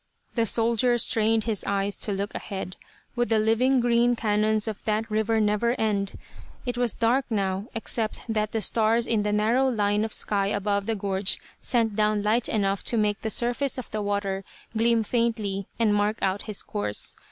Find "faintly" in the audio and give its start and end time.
15.03-15.67